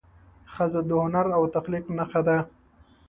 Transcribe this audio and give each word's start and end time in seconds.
ښځه 0.53 0.81
د 0.85 0.91
هنر 1.03 1.25
او 1.37 1.43
تخلیق 1.55 1.85
نښه 1.97 2.21
ده. 2.27 2.37